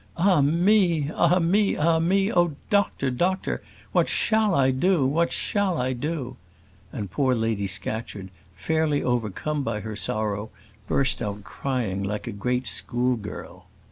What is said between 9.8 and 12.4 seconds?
her sorrow, burst out crying like a